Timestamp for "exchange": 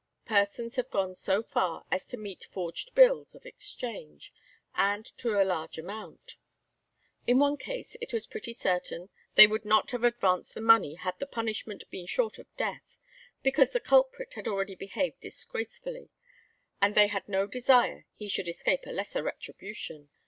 3.45-4.33